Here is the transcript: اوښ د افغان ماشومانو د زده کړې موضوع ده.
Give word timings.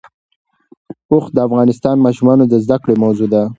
اوښ 1.11 1.25
د 1.35 1.37
افغان 1.45 1.67
ماشومانو 2.05 2.43
د 2.47 2.53
زده 2.63 2.77
کړې 2.83 2.95
موضوع 3.03 3.27
ده. 3.33 3.43